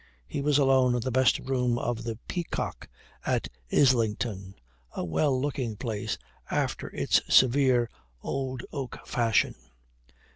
[0.25, 2.89] He was alone in the best room of the "Peacock"
[3.23, 4.55] at Islington,
[4.95, 6.17] a well looking place
[6.49, 7.87] after its severe
[8.23, 9.53] old oak fashion.